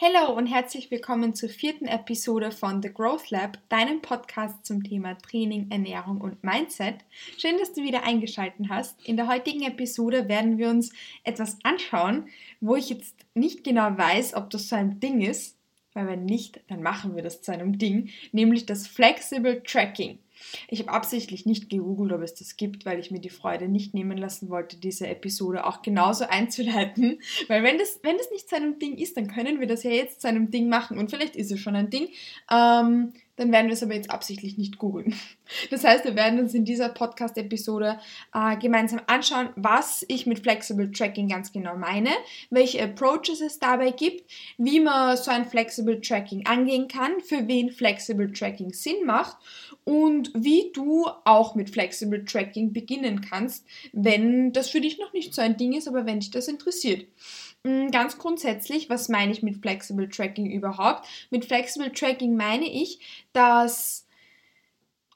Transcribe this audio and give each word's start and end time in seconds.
Hallo 0.00 0.32
und 0.32 0.46
herzlich 0.46 0.92
willkommen 0.92 1.34
zur 1.34 1.48
vierten 1.48 1.86
Episode 1.86 2.52
von 2.52 2.80
The 2.80 2.94
Growth 2.94 3.30
Lab, 3.30 3.58
deinem 3.68 4.00
Podcast 4.00 4.64
zum 4.64 4.84
Thema 4.84 5.18
Training, 5.18 5.72
Ernährung 5.72 6.20
und 6.20 6.44
Mindset. 6.44 6.98
Schön, 7.36 7.58
dass 7.58 7.72
du 7.72 7.82
wieder 7.82 8.04
eingeschaltet 8.04 8.66
hast. 8.68 9.04
In 9.04 9.16
der 9.16 9.26
heutigen 9.26 9.64
Episode 9.64 10.28
werden 10.28 10.56
wir 10.56 10.68
uns 10.68 10.92
etwas 11.24 11.58
anschauen, 11.64 12.28
wo 12.60 12.76
ich 12.76 12.90
jetzt 12.90 13.16
nicht 13.34 13.64
genau 13.64 13.98
weiß, 13.98 14.34
ob 14.34 14.50
das 14.50 14.68
so 14.68 14.76
ein 14.76 15.00
Ding 15.00 15.20
ist, 15.20 15.58
weil 15.94 16.06
wenn 16.06 16.26
nicht, 16.26 16.60
dann 16.68 16.80
machen 16.80 17.16
wir 17.16 17.24
das 17.24 17.42
zu 17.42 17.50
einem 17.50 17.76
Ding, 17.76 18.10
nämlich 18.30 18.66
das 18.66 18.86
Flexible 18.86 19.64
Tracking. 19.64 20.20
Ich 20.68 20.80
habe 20.80 20.90
absichtlich 20.92 21.46
nicht 21.46 21.70
gegoogelt, 21.70 22.12
ob 22.12 22.22
es 22.22 22.34
das 22.34 22.56
gibt, 22.56 22.86
weil 22.86 22.98
ich 22.98 23.10
mir 23.10 23.20
die 23.20 23.30
Freude 23.30 23.68
nicht 23.68 23.94
nehmen 23.94 24.18
lassen 24.18 24.48
wollte, 24.48 24.76
diese 24.76 25.06
Episode 25.06 25.66
auch 25.66 25.82
genauso 25.82 26.24
einzuleiten. 26.24 27.20
Weil 27.48 27.62
wenn 27.62 27.78
das, 27.78 28.00
wenn 28.02 28.16
das 28.16 28.30
nicht 28.30 28.48
zu 28.48 28.56
einem 28.56 28.78
Ding 28.78 28.96
ist, 28.96 29.16
dann 29.16 29.28
können 29.28 29.60
wir 29.60 29.66
das 29.66 29.82
ja 29.82 29.90
jetzt 29.90 30.20
zu 30.22 30.28
einem 30.28 30.50
Ding 30.50 30.68
machen. 30.68 30.98
Und 30.98 31.10
vielleicht 31.10 31.36
ist 31.36 31.50
es 31.50 31.60
schon 31.60 31.76
ein 31.76 31.90
Ding. 31.90 32.08
Ähm, 32.50 33.12
dann 33.38 33.52
werden 33.52 33.68
wir 33.68 33.74
es 33.74 33.82
aber 33.82 33.94
jetzt 33.94 34.10
absichtlich 34.10 34.58
nicht 34.58 34.78
googeln. 34.78 35.14
Das 35.70 35.82
heißt, 35.82 36.04
wir 36.04 36.14
werden 36.14 36.40
uns 36.40 36.52
in 36.52 36.66
dieser 36.66 36.90
Podcast-Episode 36.90 37.98
äh, 38.34 38.58
gemeinsam 38.58 39.00
anschauen, 39.06 39.48
was 39.56 40.04
ich 40.06 40.26
mit 40.26 40.40
Flexible 40.40 40.92
Tracking 40.92 41.26
ganz 41.26 41.52
genau 41.52 41.74
meine, 41.74 42.10
welche 42.50 42.82
Approaches 42.82 43.40
es 43.40 43.58
dabei 43.58 43.92
gibt, 43.92 44.30
wie 44.58 44.78
man 44.78 45.16
so 45.16 45.30
ein 45.30 45.46
Flexible 45.46 46.02
Tracking 46.02 46.44
angehen 46.44 46.86
kann, 46.86 47.20
für 47.22 47.48
wen 47.48 47.70
Flexible 47.70 48.30
Tracking 48.30 48.74
Sinn 48.74 49.06
macht 49.06 49.38
und 49.88 50.30
wie 50.34 50.70
du 50.74 51.06
auch 51.24 51.54
mit 51.54 51.70
Flexible 51.70 52.22
Tracking 52.22 52.74
beginnen 52.74 53.22
kannst, 53.22 53.64
wenn 53.94 54.52
das 54.52 54.68
für 54.68 54.82
dich 54.82 54.98
noch 54.98 55.14
nicht 55.14 55.32
so 55.32 55.40
ein 55.40 55.56
Ding 55.56 55.72
ist, 55.72 55.88
aber 55.88 56.04
wenn 56.04 56.20
dich 56.20 56.30
das 56.30 56.46
interessiert. 56.46 57.06
Mm, 57.62 57.88
ganz 57.88 58.18
grundsätzlich, 58.18 58.90
was 58.90 59.08
meine 59.08 59.32
ich 59.32 59.42
mit 59.42 59.62
Flexible 59.62 60.06
Tracking 60.10 60.50
überhaupt? 60.50 61.08
Mit 61.30 61.46
Flexible 61.46 61.90
Tracking 61.90 62.36
meine 62.36 62.66
ich, 62.66 63.00
dass 63.32 64.06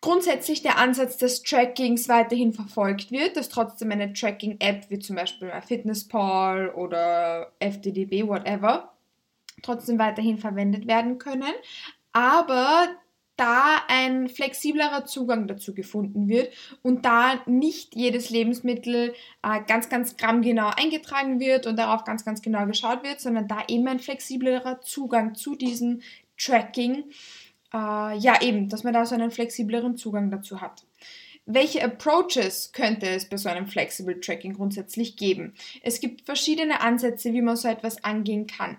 grundsätzlich 0.00 0.62
der 0.62 0.78
Ansatz 0.78 1.18
des 1.18 1.42
Trackings 1.42 2.08
weiterhin 2.08 2.54
verfolgt 2.54 3.12
wird, 3.12 3.36
dass 3.36 3.50
trotzdem 3.50 3.92
eine 3.92 4.14
Tracking-App 4.14 4.88
wie 4.88 5.00
zum 5.00 5.16
Beispiel 5.16 5.52
Fitnesspal 5.68 6.70
oder 6.70 7.52
FDDB, 7.58 8.26
whatever, 8.26 8.94
trotzdem 9.60 9.98
weiterhin 9.98 10.38
verwendet 10.38 10.86
werden 10.86 11.18
können, 11.18 11.52
aber 12.14 12.88
da 13.36 13.82
ein 13.88 14.28
flexiblerer 14.28 15.04
Zugang 15.04 15.46
dazu 15.46 15.74
gefunden 15.74 16.28
wird 16.28 16.52
und 16.82 17.04
da 17.04 17.40
nicht 17.46 17.94
jedes 17.94 18.30
Lebensmittel 18.30 19.14
äh, 19.42 19.60
ganz, 19.66 19.88
ganz 19.88 20.16
grammgenau 20.16 20.70
eingetragen 20.76 21.40
wird 21.40 21.66
und 21.66 21.76
darauf 21.76 22.04
ganz, 22.04 22.24
ganz 22.24 22.42
genau 22.42 22.66
geschaut 22.66 23.02
wird, 23.04 23.20
sondern 23.20 23.48
da 23.48 23.64
eben 23.68 23.88
ein 23.88 24.00
flexiblerer 24.00 24.80
Zugang 24.80 25.34
zu 25.34 25.56
diesem 25.56 26.02
Tracking, 26.38 27.04
äh, 27.72 28.18
ja 28.18 28.40
eben, 28.42 28.68
dass 28.68 28.84
man 28.84 28.92
da 28.92 29.06
so 29.06 29.14
einen 29.14 29.30
flexibleren 29.30 29.96
Zugang 29.96 30.30
dazu 30.30 30.60
hat. 30.60 30.84
Welche 31.44 31.82
Approaches 31.82 32.72
könnte 32.72 33.06
es 33.08 33.28
bei 33.28 33.36
so 33.36 33.48
einem 33.48 33.66
Flexible 33.66 34.20
Tracking 34.20 34.52
grundsätzlich 34.54 35.16
geben? 35.16 35.54
Es 35.82 35.98
gibt 35.98 36.22
verschiedene 36.22 36.80
Ansätze, 36.80 37.32
wie 37.32 37.42
man 37.42 37.56
so 37.56 37.66
etwas 37.66 38.04
angehen 38.04 38.46
kann 38.46 38.76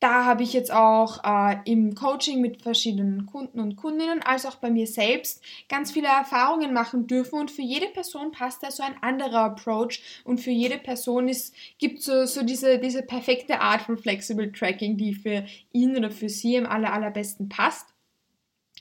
da 0.00 0.24
habe 0.24 0.42
ich 0.42 0.54
jetzt 0.54 0.72
auch 0.72 1.22
äh, 1.24 1.58
im 1.70 1.94
Coaching 1.94 2.40
mit 2.40 2.62
verschiedenen 2.62 3.26
Kunden 3.26 3.60
und 3.60 3.76
Kundinnen, 3.76 4.22
als 4.22 4.46
auch 4.46 4.56
bei 4.56 4.70
mir 4.70 4.86
selbst, 4.86 5.42
ganz 5.68 5.92
viele 5.92 6.08
Erfahrungen 6.08 6.72
machen 6.72 7.06
dürfen. 7.06 7.38
Und 7.38 7.50
für 7.50 7.62
jede 7.62 7.86
Person 7.88 8.32
passt 8.32 8.62
da 8.62 8.70
so 8.70 8.82
ein 8.82 9.00
anderer 9.02 9.44
Approach. 9.44 10.00
Und 10.24 10.40
für 10.40 10.50
jede 10.50 10.78
Person 10.78 11.30
gibt 11.78 11.98
es 11.98 12.06
so, 12.06 12.24
so 12.24 12.42
diese, 12.42 12.78
diese 12.78 13.02
perfekte 13.02 13.60
Art 13.60 13.82
von 13.82 13.98
Flexible 13.98 14.50
Tracking, 14.50 14.96
die 14.96 15.14
für 15.14 15.44
ihn 15.72 15.94
oder 15.94 16.10
für 16.10 16.30
sie 16.30 16.56
am 16.56 16.64
aller, 16.64 16.94
allerbesten 16.94 17.50
passt. 17.50 17.86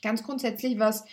Ganz 0.01 0.23
grundsätzlich, 0.23 0.79
was 0.79 1.03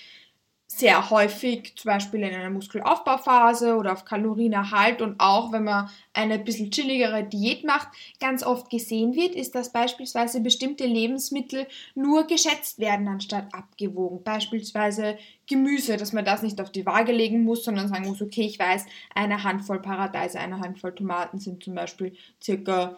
sehr 0.68 1.10
häufig, 1.10 1.74
zum 1.76 1.90
Beispiel 1.90 2.22
in 2.22 2.34
einer 2.34 2.50
Muskelaufbauphase 2.50 3.76
oder 3.76 3.92
auf 3.92 4.04
Kalorienerhalt 4.04 5.00
und 5.00 5.14
auch 5.18 5.52
wenn 5.52 5.64
man 5.64 5.88
eine 6.12 6.38
bisschen 6.38 6.70
chilligere 6.70 7.22
Diät 7.22 7.64
macht, 7.64 7.88
ganz 8.20 8.42
oft 8.42 8.68
gesehen 8.68 9.14
wird, 9.14 9.34
ist, 9.34 9.54
dass 9.54 9.72
beispielsweise 9.72 10.40
bestimmte 10.40 10.84
Lebensmittel 10.84 11.66
nur 11.94 12.26
geschätzt 12.26 12.80
werden 12.80 13.06
anstatt 13.06 13.54
abgewogen. 13.54 14.24
Beispielsweise 14.24 15.18
Gemüse, 15.46 15.96
dass 15.96 16.12
man 16.12 16.24
das 16.24 16.42
nicht 16.42 16.60
auf 16.60 16.72
die 16.72 16.84
Waage 16.84 17.12
legen 17.12 17.44
muss, 17.44 17.64
sondern 17.64 17.88
sagen 17.88 18.06
muss, 18.08 18.20
okay, 18.20 18.42
ich 18.42 18.58
weiß, 18.58 18.86
eine 19.14 19.44
Handvoll 19.44 19.80
Paradeise, 19.80 20.40
eine 20.40 20.58
Handvoll 20.58 20.94
Tomaten 20.94 21.38
sind 21.38 21.62
zum 21.62 21.76
Beispiel 21.76 22.16
circa 22.42 22.96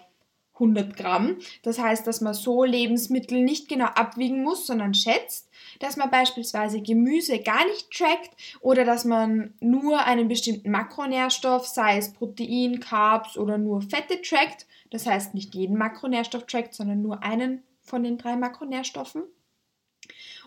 100 0.54 0.96
Gramm. 0.96 1.36
Das 1.62 1.78
heißt, 1.78 2.06
dass 2.06 2.20
man 2.20 2.34
so 2.34 2.64
Lebensmittel 2.64 3.42
nicht 3.42 3.68
genau 3.68 3.86
abwiegen 3.86 4.42
muss, 4.42 4.66
sondern 4.66 4.94
schätzt, 4.94 5.47
dass 5.78 5.96
man 5.96 6.10
beispielsweise 6.10 6.80
Gemüse 6.80 7.38
gar 7.40 7.64
nicht 7.66 7.90
trackt 7.90 8.30
oder 8.60 8.84
dass 8.84 9.04
man 9.04 9.54
nur 9.60 10.04
einen 10.04 10.28
bestimmten 10.28 10.70
Makronährstoff, 10.70 11.66
sei 11.66 11.98
es 11.98 12.12
Protein, 12.12 12.80
Carbs 12.80 13.36
oder 13.36 13.58
nur 13.58 13.82
Fette 13.82 14.20
trackt. 14.22 14.66
Das 14.90 15.06
heißt, 15.06 15.34
nicht 15.34 15.54
jeden 15.54 15.76
Makronährstoff 15.76 16.46
trackt, 16.46 16.74
sondern 16.74 17.02
nur 17.02 17.22
einen 17.22 17.62
von 17.82 18.02
den 18.02 18.18
drei 18.18 18.36
Makronährstoffen. 18.36 19.22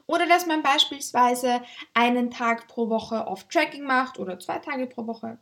Oder 0.08 0.28
dass 0.28 0.46
man 0.46 0.64
beispielsweise 0.64 1.62
einen 1.94 2.32
Tag 2.32 2.68
pro 2.68 2.90
Woche 2.90 3.28
auf 3.28 3.48
Tracking 3.48 3.84
macht 3.84 4.20
oder 4.20 4.40
zwei 4.40 4.60
Tage 4.60 4.88
pro 4.88 5.08
Woche 5.08 5.38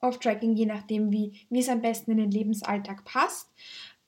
auf 0.00 0.18
Tracking, 0.18 0.54
je 0.54 0.66
nachdem, 0.66 1.10
wie, 1.10 1.46
wie 1.50 1.60
es 1.60 1.68
am 1.68 1.82
besten 1.82 2.12
in 2.12 2.18
den 2.18 2.30
Lebensalltag 2.30 3.04
passt. 3.04 3.50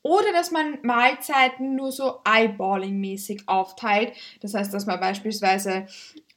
Oder 0.09 0.33
dass 0.33 0.51
man 0.51 0.79
Mahlzeiten 0.81 1.77
nur 1.77 1.93
so 1.93 2.21
Eyeballing-mäßig 2.25 3.43
aufteilt. 3.45 4.15
Das 4.41 4.55
heißt, 4.55 4.73
dass 4.73 4.87
man 4.87 4.99
beispielsweise 5.01 5.87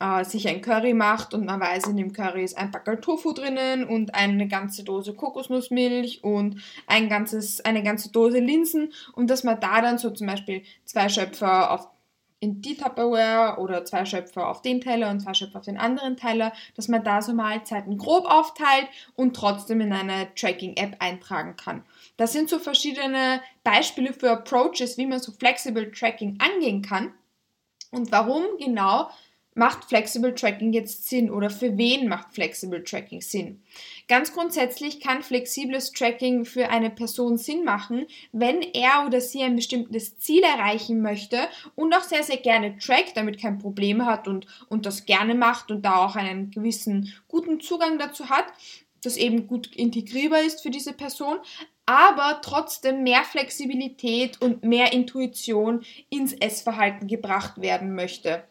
äh, 0.02 0.26
sich 0.26 0.50
ein 0.50 0.62
Curry 0.62 0.94
macht 0.94 1.34
und 1.34 1.46
man 1.46 1.62
weiß, 1.62 1.88
in 1.88 1.96
dem 1.96 2.12
Curry 2.12 2.44
ist 2.44 2.58
ein 2.58 2.72
Packel 2.72 3.00
Tofu 3.00 3.32
drinnen 3.32 3.86
und 3.86 4.14
eine 4.14 4.50
ganze 4.50 4.84
Dose 4.84 5.14
Kokosnussmilch 5.14 6.22
und 6.22 6.62
ein 6.86 7.08
ganzes, 7.08 7.64
eine 7.64 7.82
ganze 7.82 8.12
Dose 8.12 8.40
Linsen 8.40 8.92
und 9.14 9.30
dass 9.30 9.46
man 9.46 9.62
da 9.62 9.80
dann 9.80 9.98
so 9.98 10.09
zum 10.09 10.28
Beispiel 10.28 10.64
zwei 10.84 11.08
Schöpfer 11.08 11.72
auf 11.72 11.88
in 12.42 12.59
die 12.59 12.76
Tupperware 12.76 13.59
oder 13.59 13.86
zwei 13.86 14.03
Schöpfer 14.03 14.50
auf 14.50 14.64
den 14.64 14.82
Teller 14.82 15.12
und 15.12 15.20
zwei 15.20 15.36
Schöpfer 15.36 15.59
auf 15.59 15.66
den 15.66 15.78
anderen 15.78 16.18
Teller, 16.18 16.52
dass 16.76 16.88
man 16.88 17.03
da 17.03 17.22
so 17.22 17.34
Mahlzeiten 17.34 18.00
grob 18.00 18.26
aufteilt 18.26 18.88
und 19.16 19.36
trotzdem 19.36 19.80
in 19.80 19.94
eine 19.94 20.34
Tracking-App 20.34 20.96
eintragen 21.00 21.56
kann. 21.56 21.84
Das 22.22 22.34
sind 22.34 22.50
so 22.50 22.59
verschiedene 22.59 23.42
Beispiele 23.64 24.14
für 24.14 24.30
Approaches, 24.30 24.96
wie 25.00 25.08
man 25.08 25.20
so 25.20 25.32
Flexible 25.32 25.92
Tracking 25.92 26.38
angehen 26.38 26.84
kann 26.84 27.16
und 27.90 28.12
warum 28.12 28.44
genau 28.59 29.09
macht 29.56 29.86
Flexible 29.86 30.36
Tracking 30.36 30.72
jetzt 30.72 31.09
Sinn 31.09 31.32
oder 31.32 31.50
für 31.50 31.80
wen 31.80 32.08
macht 32.08 32.36
Flexible 32.36 32.84
Tracking 32.84 33.22
Sinn? 33.22 33.64
Ganz 34.08 34.34
grundsätzlich 34.34 35.00
kann 35.00 35.24
flexibles 35.24 35.94
Tracking 35.94 36.46
für 36.46 36.70
eine 36.70 36.92
Person 36.92 37.40
Sinn 37.40 37.64
machen, 37.64 38.06
wenn 38.32 38.62
er 38.62 39.08
oder 39.08 39.20
sie 39.20 39.42
ein 39.42 39.56
bestimmtes 39.56 40.20
Ziel 40.20 40.44
erreichen 40.44 41.02
möchte 41.02 41.40
und 41.74 41.92
auch 41.96 42.03
sehr, 42.03 42.22
sehr 42.22 42.38
gerne 42.38 42.78
trackt, 42.78 43.18
damit 43.18 43.42
kein 43.42 43.58
Problem 43.58 44.06
hat 44.06 44.28
und, 44.28 44.46
und 44.70 44.86
das 44.86 45.08
gerne 45.08 45.34
macht 45.34 45.72
und 45.72 45.82
da 45.82 46.06
auch 46.06 46.16
einen 46.16 46.52
gewissen 46.52 47.12
guten 47.28 47.59
Zugang 47.62 47.98
dazu 47.98 48.30
hat, 48.30 48.46
das 49.03 49.18
eben 49.18 49.48
gut 49.48 49.76
integrierbar 49.76 50.42
ist 50.42 50.62
für 50.62 50.70
diese 50.70 50.94
Person, 50.94 51.40
aber 51.91 52.40
trotzdem 52.41 53.03
mehr 53.03 53.24
Flexibilität 53.24 54.41
und 54.41 54.63
mehr 54.63 54.94
Intuition 54.94 55.84
ins 56.09 56.31
Essverhalten 56.31 57.07
gebracht 57.07 57.62
werden 57.62 57.94
möchte. 57.96 58.44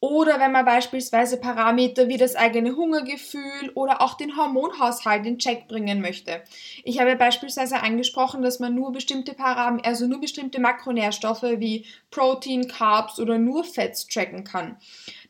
Oder 0.00 0.38
wenn 0.38 0.52
man 0.52 0.66
beispielsweise 0.66 1.38
Parameter 1.38 2.08
wie 2.08 2.18
das 2.18 2.36
eigene 2.36 2.76
Hungergefühl 2.76 3.70
oder 3.74 4.02
auch 4.02 4.18
den 4.18 4.36
Hormonhaushalt 4.36 5.24
in 5.24 5.38
Check 5.38 5.66
bringen 5.66 6.02
möchte. 6.02 6.42
Ich 6.84 7.00
habe 7.00 7.16
beispielsweise 7.16 7.80
angesprochen, 7.80 8.42
dass 8.42 8.60
man 8.60 8.74
nur 8.74 8.92
bestimmte 8.92 9.32
Parameter, 9.32 9.88
also 9.88 10.06
nur 10.06 10.20
bestimmte 10.20 10.60
Makronährstoffe 10.60 11.42
wie 11.42 11.86
Protein, 12.10 12.68
Carbs 12.68 13.18
oder 13.18 13.38
nur 13.38 13.64
Fetts 13.64 14.06
tracken 14.06 14.44
kann. 14.44 14.76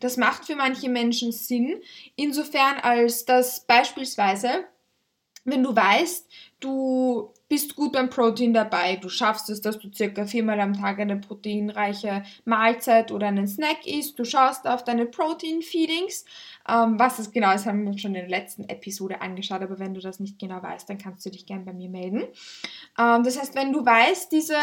Das 0.00 0.16
macht 0.16 0.44
für 0.44 0.56
manche 0.56 0.88
Menschen 0.88 1.30
Sinn, 1.30 1.80
insofern 2.16 2.78
als 2.80 3.24
dass 3.24 3.64
beispielsweise, 3.66 4.64
wenn 5.44 5.62
du 5.62 5.74
weißt, 5.74 6.28
du 6.60 7.32
bist 7.48 7.76
gut 7.76 7.92
beim 7.92 8.10
Protein 8.10 8.54
dabei. 8.54 8.96
Du 8.96 9.08
schaffst 9.08 9.50
es, 9.50 9.60
dass 9.60 9.78
du 9.78 9.92
circa 9.92 10.26
viermal 10.26 10.58
am 10.60 10.72
Tag 10.72 10.98
eine 10.98 11.16
proteinreiche 11.16 12.24
Mahlzeit 12.44 13.12
oder 13.12 13.28
einen 13.28 13.46
Snack 13.46 13.86
isst. 13.86 14.18
Du 14.18 14.24
schaust 14.24 14.66
auf 14.66 14.82
deine 14.82 15.06
Protein-Feedings. 15.06 16.24
Ähm, 16.68 16.98
was 16.98 17.18
das 17.18 17.30
genau 17.30 17.54
ist, 17.54 17.66
haben 17.66 17.84
wir 17.84 17.98
schon 17.98 18.14
in 18.14 18.28
der 18.28 18.28
letzten 18.28 18.64
Episode 18.68 19.20
angeschaut, 19.20 19.62
aber 19.62 19.78
wenn 19.78 19.94
du 19.94 20.00
das 20.00 20.18
nicht 20.20 20.38
genau 20.38 20.62
weißt, 20.62 20.88
dann 20.88 20.98
kannst 20.98 21.26
du 21.26 21.30
dich 21.30 21.46
gerne 21.46 21.64
bei 21.64 21.72
mir 21.72 21.90
melden. 21.90 22.24
Ähm, 22.98 23.22
das 23.22 23.38
heißt, 23.38 23.54
wenn 23.54 23.72
du 23.72 23.84
weißt, 23.84 24.32
diese 24.32 24.56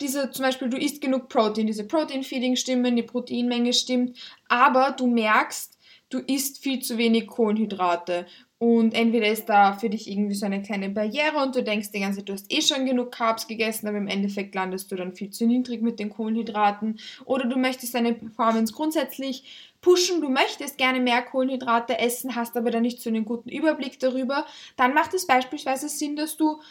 diese, 0.00 0.30
zum 0.30 0.44
Beispiel, 0.44 0.68
du 0.68 0.76
isst 0.76 1.00
genug 1.00 1.28
Protein, 1.28 1.66
diese 1.66 1.86
Protein-Feeding 1.86 2.56
stimmen, 2.56 2.96
die 2.96 3.02
Proteinmenge 3.02 3.72
stimmt, 3.72 4.18
aber 4.48 4.90
du 4.90 5.06
merkst, 5.06 5.78
du 6.10 6.18
isst 6.18 6.62
viel 6.62 6.80
zu 6.80 6.98
wenig 6.98 7.26
Kohlenhydrate 7.26 8.26
und 8.58 8.94
entweder 8.94 9.28
ist 9.28 9.50
da 9.50 9.74
für 9.74 9.90
dich 9.90 10.10
irgendwie 10.10 10.34
so 10.34 10.46
eine 10.46 10.62
kleine 10.62 10.88
Barriere 10.88 11.42
und 11.42 11.54
du 11.54 11.62
denkst 11.62 11.90
die 11.92 12.00
ganze 12.00 12.20
Zeit, 12.20 12.28
du 12.30 12.32
hast 12.32 12.50
eh 12.50 12.62
schon 12.62 12.86
genug 12.86 13.12
Carbs 13.12 13.46
gegessen, 13.46 13.86
aber 13.86 13.98
im 13.98 14.08
Endeffekt 14.08 14.54
landest 14.54 14.90
du 14.90 14.96
dann 14.96 15.14
viel 15.14 15.30
zu 15.30 15.46
niedrig 15.46 15.82
mit 15.82 15.98
den 15.98 16.08
Kohlenhydraten. 16.08 16.98
Oder 17.26 17.44
du 17.44 17.58
möchtest 17.58 17.94
deine 17.94 18.14
Performance 18.14 18.72
grundsätzlich 18.72 19.74
pushen, 19.82 20.22
du 20.22 20.30
möchtest 20.30 20.78
gerne 20.78 21.00
mehr 21.00 21.20
Kohlenhydrate 21.20 21.98
essen, 21.98 22.34
hast 22.34 22.56
aber 22.56 22.70
dann 22.70 22.82
nicht 22.82 23.02
so 23.02 23.10
einen 23.10 23.26
guten 23.26 23.50
Überblick 23.50 24.00
darüber. 24.00 24.46
Dann 24.76 24.94
macht 24.94 25.12
es 25.12 25.26
beispielsweise 25.26 25.90
Sinn, 25.90 26.16
dass 26.16 26.38
du 26.38 26.62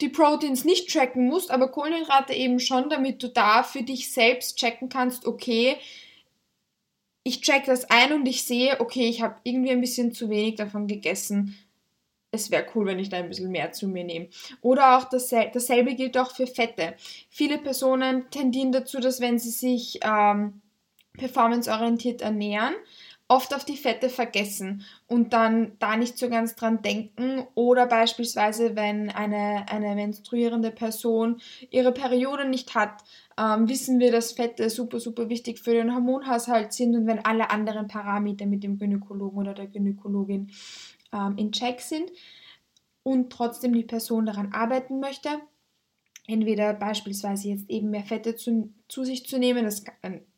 die 0.00 0.08
Proteins 0.08 0.64
nicht 0.64 0.92
tracken 0.92 1.26
musst, 1.26 1.50
aber 1.50 1.72
Kohlenhydrate 1.72 2.32
eben 2.32 2.60
schon, 2.60 2.90
damit 2.90 3.24
du 3.24 3.28
da 3.28 3.64
für 3.64 3.82
dich 3.82 4.12
selbst 4.12 4.56
checken 4.56 4.88
kannst, 4.88 5.26
okay, 5.26 5.78
ich 7.28 7.42
check 7.42 7.66
das 7.66 7.88
ein 7.90 8.14
und 8.14 8.26
ich 8.26 8.44
sehe, 8.44 8.80
okay, 8.80 9.06
ich 9.06 9.20
habe 9.20 9.36
irgendwie 9.44 9.70
ein 9.70 9.82
bisschen 9.82 10.12
zu 10.12 10.30
wenig 10.30 10.54
davon 10.54 10.86
gegessen. 10.86 11.56
Es 12.30 12.50
wäre 12.50 12.66
cool, 12.74 12.86
wenn 12.86 12.98
ich 12.98 13.10
da 13.10 13.18
ein 13.18 13.28
bisschen 13.28 13.50
mehr 13.50 13.72
zu 13.72 13.86
mir 13.86 14.04
nehme. 14.04 14.28
Oder 14.62 14.96
auch 14.96 15.04
dasselbe, 15.04 15.50
dasselbe 15.52 15.94
gilt 15.94 16.16
auch 16.16 16.34
für 16.34 16.46
Fette. 16.46 16.94
Viele 17.28 17.58
Personen 17.58 18.30
tendieren 18.30 18.72
dazu, 18.72 18.98
dass 18.98 19.20
wenn 19.20 19.38
sie 19.38 19.50
sich 19.50 20.00
ähm, 20.02 20.62
performanceorientiert 21.18 22.22
ernähren, 22.22 22.74
oft 23.28 23.54
auf 23.54 23.64
die 23.64 23.76
Fette 23.76 24.08
vergessen 24.08 24.84
und 25.06 25.34
dann 25.34 25.72
da 25.78 25.96
nicht 25.96 26.16
so 26.16 26.30
ganz 26.30 26.56
dran 26.56 26.80
denken. 26.80 27.46
Oder 27.54 27.86
beispielsweise, 27.86 28.74
wenn 28.74 29.10
eine, 29.10 29.66
eine 29.68 29.94
menstruierende 29.94 30.70
Person 30.70 31.40
ihre 31.70 31.92
Periode 31.92 32.48
nicht 32.48 32.74
hat, 32.74 33.04
ähm, 33.38 33.68
wissen 33.68 34.00
wir, 34.00 34.10
dass 34.10 34.32
Fette 34.32 34.70
super, 34.70 34.98
super 34.98 35.28
wichtig 35.28 35.58
für 35.58 35.74
den 35.74 35.94
Hormonhaushalt 35.94 36.72
sind 36.72 36.96
und 36.96 37.06
wenn 37.06 37.24
alle 37.24 37.50
anderen 37.50 37.86
Parameter 37.86 38.46
mit 38.46 38.64
dem 38.64 38.78
Gynäkologen 38.78 39.38
oder 39.38 39.52
der 39.52 39.66
Gynäkologin 39.66 40.50
ähm, 41.12 41.34
in 41.36 41.52
Check 41.52 41.82
sind 41.82 42.10
und 43.02 43.30
trotzdem 43.30 43.74
die 43.74 43.84
Person 43.84 44.24
daran 44.24 44.52
arbeiten 44.52 45.00
möchte, 45.00 45.28
entweder 46.26 46.72
beispielsweise 46.72 47.48
jetzt 47.48 47.68
eben 47.68 47.90
mehr 47.90 48.04
Fette 48.04 48.36
zu, 48.36 48.72
zu 48.88 49.04
sich 49.04 49.26
zu 49.26 49.38
nehmen, 49.38 49.64
das, 49.64 49.84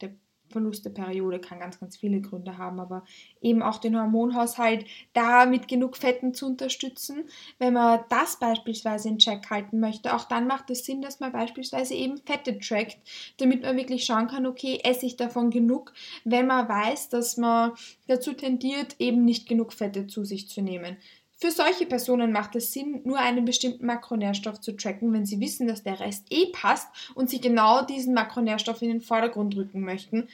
der 0.01 0.11
Verlust 0.51 0.85
der 0.85 0.91
Periode 0.91 1.39
kann 1.41 1.61
ganz, 1.61 1.81
ganz 1.81 1.97
viele 1.97 2.21
Gründe 2.21 2.59
haben, 2.59 2.81
aber 2.81 3.05
eben 3.41 3.63
auch 3.63 3.79
den 3.79 3.99
Hormonhaushalt 3.99 4.85
da 5.13 5.47
mit 5.47 5.69
genug 5.69 5.97
Fetten 5.97 6.35
zu 6.35 6.47
unterstützen. 6.47 7.25
Wenn 7.59 7.75
man 7.75 8.01
das 8.09 8.39
beispielsweise 8.39 9.09
in 9.09 9.19
Check 9.19 9.49
halten 9.51 9.81
möchte, 9.81 10.15
auch 10.15 10.25
dann 10.25 10.47
macht 10.47 10.71
es 10.71 10.85
Sinn, 10.85 11.03
dass 11.03 11.21
man 11.21 11.33
beispielsweise 11.33 11.95
eben 11.95 12.19
Fette 12.19 12.59
trackt, 12.59 12.99
damit 13.39 13.63
man 13.63 13.77
wirklich 13.77 14.05
schauen 14.05 14.29
kann, 14.29 14.47
okay, 14.47 14.81
esse 14.85 15.07
ich 15.07 15.17
davon 15.17 15.51
genug, 15.51 15.93
wenn 16.25 16.47
man 16.47 16.69
weiß, 16.69 17.09
dass 17.09 17.37
man 17.37 17.73
dazu 18.09 18.33
tendiert, 18.33 18.97
eben 18.99 19.25
nicht 19.25 19.49
genug 19.49 19.73
Fette 19.73 20.07
zu 20.07 20.25
sich 20.25 20.49
zu 20.49 20.63
nehmen. 20.63 20.97
Für 21.41 21.51
solche 21.51 21.87
Personen 21.87 22.33
macht 22.33 22.55
es 22.57 22.71
Sinn, 22.75 23.01
nur 23.05 23.19
einen 23.19 23.47
bestimmten 23.47 23.87
Makronährstoff 23.87 24.61
zu 24.61 24.73
tracken, 24.73 25.11
wenn 25.15 25.25
sie 25.25 25.41
wissen, 25.41 25.67
dass 25.67 25.83
der 25.83 25.99
Rest 25.99 26.27
eh 26.29 26.53
passt 26.53 26.89
und 27.15 27.31
sie 27.31 27.41
genau 27.41 27.83
diesen 27.83 28.13
Makronährstoff 28.13 28.83
in 28.83 28.91
den 28.91 29.01
Vordergrund 29.01 29.57
rücken 29.57 29.81
möchten, 29.81 30.29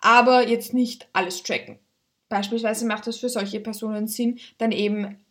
aber 0.00 0.48
jetzt 0.48 0.74
nicht 0.74 1.08
alles 1.12 1.44
tracken. 1.44 1.78
Beispielsweise 2.28 2.86
macht 2.86 3.06
es 3.06 3.18
für 3.18 3.28
solche 3.28 3.60
Personen 3.60 4.08
Sinn, 4.08 4.40
dann 4.58 4.72
eben 4.72 5.24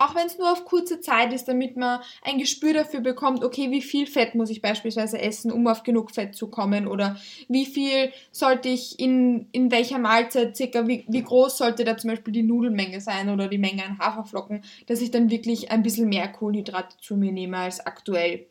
auch 0.00 0.14
wenn 0.14 0.26
es 0.26 0.38
nur 0.38 0.50
auf 0.50 0.64
kurze 0.64 1.00
Zeit 1.00 1.32
ist, 1.32 1.46
damit 1.46 1.76
man 1.76 2.00
ein 2.22 2.38
Gespür 2.38 2.72
dafür 2.72 3.00
bekommt, 3.00 3.44
okay, 3.44 3.70
wie 3.70 3.82
viel 3.82 4.06
Fett 4.06 4.34
muss 4.34 4.48
ich 4.48 4.62
beispielsweise 4.62 5.20
essen, 5.20 5.52
um 5.52 5.66
auf 5.66 5.82
genug 5.82 6.10
Fett 6.10 6.34
zu 6.34 6.48
kommen 6.48 6.86
oder 6.86 7.16
wie 7.48 7.66
viel 7.66 8.10
sollte 8.32 8.70
ich 8.70 8.98
in, 8.98 9.48
in 9.52 9.70
welcher 9.70 9.98
Mahlzeit 9.98 10.56
circa, 10.56 10.88
wie, 10.88 11.04
wie 11.06 11.22
groß 11.22 11.58
sollte 11.58 11.84
da 11.84 11.98
zum 11.98 12.10
Beispiel 12.10 12.32
die 12.32 12.42
Nudelmenge 12.42 13.02
sein 13.02 13.28
oder 13.28 13.48
die 13.48 13.58
Menge 13.58 13.84
an 13.84 13.98
Haferflocken, 13.98 14.62
dass 14.86 15.02
ich 15.02 15.10
dann 15.10 15.30
wirklich 15.30 15.70
ein 15.70 15.82
bisschen 15.82 16.08
mehr 16.08 16.28
Kohlenhydrate 16.28 16.96
zu 17.02 17.16
mir 17.16 17.30
nehme 17.30 17.58
als 17.58 17.84
aktuell. 17.84 18.46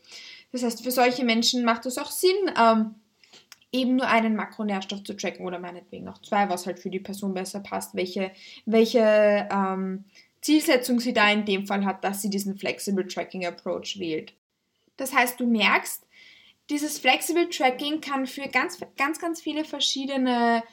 Das 0.51 0.61
heißt, 0.61 0.83
für 0.83 0.91
solche 0.91 1.25
Menschen 1.25 1.65
macht 1.65 1.87
es 1.87 1.97
auch 1.97 2.11
Sinn, 2.11 2.29
ähm, 2.59 2.93
eben 3.71 3.95
nur 3.95 4.07
einen 4.07 4.35
Makronährstoff 4.35 5.03
zu 5.03 5.15
tracken 5.15 5.45
oder 5.47 5.57
meinetwegen 5.57 6.07
auch 6.07 6.19
zwei, 6.19 6.47
was 6.49 6.67
halt 6.67 6.79
für 6.79 6.89
die 6.91 6.99
Person 6.99 7.33
besser 7.33 7.59
passt, 7.59 7.95
welche, 7.95 8.31
welche 8.65 9.47
ähm, 9.51 10.05
Zielsetzung 10.41 10.99
sie 10.99 11.13
da 11.13 11.29
in 11.31 11.45
dem 11.45 11.67
Fall 11.67 11.85
hat, 11.85 12.03
dass 12.03 12.21
sie 12.21 12.29
diesen 12.29 12.57
Flexible 12.57 13.07
Tracking 13.07 13.45
Approach 13.45 13.99
wählt. 13.99 14.33
Das 14.97 15.13
heißt, 15.13 15.39
du 15.39 15.45
merkst, 15.45 16.05
dieses 16.69 16.99
Flexible 16.99 17.49
Tracking 17.49 18.01
kann 18.01 18.27
für 18.27 18.47
ganz, 18.47 18.79
ganz, 18.95 19.19
ganz 19.19 19.41
viele 19.41 19.65
verschiedene 19.65 20.63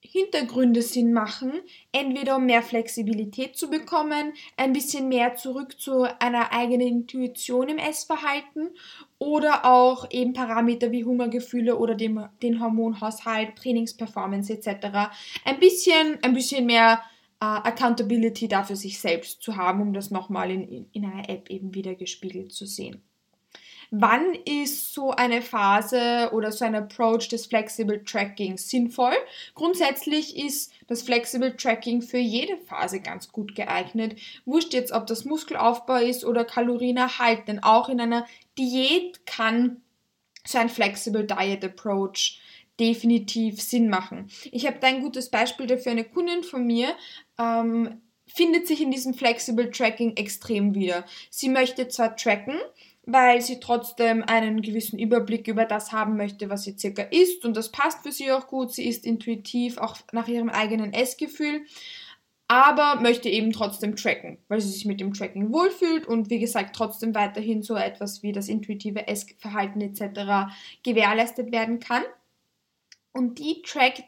Hintergründe 0.00 0.80
Sinn 0.80 1.12
machen, 1.12 1.52
entweder 1.90 2.36
um 2.36 2.46
mehr 2.46 2.62
Flexibilität 2.62 3.56
zu 3.56 3.68
bekommen, 3.68 4.32
ein 4.56 4.72
bisschen 4.72 5.08
mehr 5.08 5.34
zurück 5.34 5.78
zu 5.80 6.04
einer 6.20 6.52
eigenen 6.52 6.86
Intuition 6.86 7.68
im 7.68 7.78
Essverhalten 7.78 8.70
oder 9.18 9.64
auch 9.64 10.08
eben 10.10 10.34
Parameter 10.34 10.92
wie 10.92 11.04
Hungergefühle 11.04 11.76
oder 11.76 11.96
dem, 11.96 12.28
den 12.42 12.60
Hormonhaushalt, 12.60 13.56
Trainingsperformance 13.56 14.52
etc. 14.52 15.10
ein 15.44 15.58
bisschen, 15.58 16.18
ein 16.22 16.32
bisschen 16.32 16.66
mehr 16.66 17.02
Accountability 17.40 18.48
dafür 18.48 18.76
sich 18.76 18.98
selbst 18.98 19.42
zu 19.42 19.56
haben, 19.56 19.80
um 19.80 19.92
das 19.92 20.10
nochmal 20.10 20.50
in, 20.50 20.86
in 20.92 21.04
einer 21.04 21.28
App 21.28 21.50
eben 21.50 21.74
wieder 21.74 21.94
gespiegelt 21.94 22.52
zu 22.52 22.66
sehen. 22.66 23.02
Wann 23.90 24.34
ist 24.44 24.92
so 24.92 25.12
eine 25.12 25.40
Phase 25.40 26.30
oder 26.32 26.52
so 26.52 26.64
ein 26.66 26.74
Approach 26.74 27.28
des 27.28 27.46
Flexible 27.46 28.04
Tracking 28.04 28.58
sinnvoll? 28.58 29.14
Grundsätzlich 29.54 30.36
ist 30.36 30.72
das 30.88 31.02
Flexible 31.02 31.56
Tracking 31.56 32.02
für 32.02 32.18
jede 32.18 32.58
Phase 32.58 33.00
ganz 33.00 33.32
gut 33.32 33.54
geeignet. 33.54 34.16
Wurscht 34.44 34.74
jetzt, 34.74 34.92
ob 34.92 35.06
das 35.06 35.24
Muskelaufbau 35.24 35.96
ist 35.96 36.24
oder 36.26 36.44
Kalorienerhalt, 36.44 37.48
denn 37.48 37.62
auch 37.62 37.88
in 37.88 38.00
einer 38.00 38.26
Diät 38.58 39.24
kann 39.24 39.80
so 40.46 40.58
ein 40.58 40.68
Flexible 40.68 41.26
Diet 41.26 41.64
Approach 41.64 42.40
definitiv 42.78 43.60
Sinn 43.60 43.88
machen. 43.88 44.30
Ich 44.52 44.66
habe 44.66 44.78
da 44.80 44.86
ein 44.88 45.00
gutes 45.00 45.30
Beispiel 45.30 45.66
dafür. 45.66 45.92
Eine 45.92 46.04
Kundin 46.04 46.42
von 46.42 46.64
mir 46.66 46.94
ähm, 47.38 48.00
findet 48.26 48.66
sich 48.66 48.82
in 48.82 48.90
diesem 48.90 49.14
Flexible 49.14 49.70
Tracking 49.70 50.16
extrem 50.16 50.74
wieder. 50.74 51.04
Sie 51.30 51.48
möchte 51.48 51.88
zwar 51.88 52.16
tracken, 52.16 52.58
weil 53.06 53.40
sie 53.40 53.58
trotzdem 53.58 54.22
einen 54.22 54.60
gewissen 54.60 54.98
Überblick 54.98 55.48
über 55.48 55.64
das 55.64 55.92
haben 55.92 56.16
möchte, 56.16 56.50
was 56.50 56.64
sie 56.64 56.76
circa 56.76 57.02
isst 57.02 57.44
und 57.46 57.56
das 57.56 57.72
passt 57.72 58.02
für 58.02 58.12
sie 58.12 58.30
auch 58.30 58.46
gut. 58.48 58.72
Sie 58.72 58.86
ist 58.86 59.06
intuitiv 59.06 59.78
auch 59.78 59.96
nach 60.12 60.28
ihrem 60.28 60.50
eigenen 60.50 60.92
Essgefühl, 60.92 61.62
aber 62.48 63.00
möchte 63.00 63.30
eben 63.30 63.52
trotzdem 63.52 63.96
tracken, 63.96 64.38
weil 64.48 64.60
sie 64.60 64.68
sich 64.68 64.84
mit 64.84 65.00
dem 65.00 65.14
Tracking 65.14 65.52
wohlfühlt 65.52 66.06
und 66.06 66.28
wie 66.28 66.38
gesagt 66.38 66.76
trotzdem 66.76 67.14
weiterhin 67.14 67.62
so 67.62 67.76
etwas 67.76 68.22
wie 68.22 68.32
das 68.32 68.48
intuitive 68.48 69.08
Essverhalten 69.08 69.80
etc. 69.80 70.52
gewährleistet 70.82 71.50
werden 71.50 71.80
kann 71.80 72.02
und 73.12 73.38
die 73.38 73.62
trackt 73.62 74.04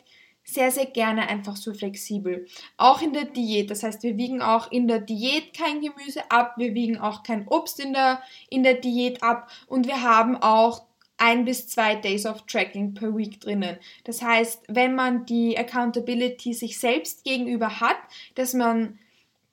sehr, 0.54 0.70
sehr 0.70 0.86
gerne 0.86 1.28
einfach 1.28 1.56
so 1.56 1.72
flexibel. 1.72 2.46
Auch 2.76 3.02
in 3.02 3.12
der 3.12 3.24
Diät. 3.24 3.70
Das 3.70 3.82
heißt, 3.82 4.02
wir 4.02 4.16
wiegen 4.16 4.42
auch 4.42 4.70
in 4.70 4.88
der 4.88 5.00
Diät 5.00 5.54
kein 5.54 5.80
Gemüse 5.80 6.30
ab, 6.30 6.54
wir 6.56 6.74
wiegen 6.74 6.98
auch 6.98 7.22
kein 7.22 7.46
Obst 7.48 7.80
in 7.80 7.92
der, 7.92 8.22
in 8.48 8.62
der 8.62 8.74
Diät 8.74 9.22
ab 9.22 9.50
und 9.66 9.86
wir 9.86 10.02
haben 10.02 10.36
auch 10.36 10.82
ein 11.20 11.44
bis 11.44 11.68
zwei 11.68 11.94
Days 11.94 12.24
of 12.24 12.42
Tracking 12.46 12.94
per 12.94 13.14
Week 13.14 13.40
drinnen. 13.40 13.76
Das 14.04 14.22
heißt, 14.22 14.64
wenn 14.68 14.94
man 14.94 15.26
die 15.26 15.56
Accountability 15.56 16.54
sich 16.54 16.80
selbst 16.80 17.24
gegenüber 17.24 17.80
hat, 17.80 17.98
dass 18.36 18.54
man 18.54 18.98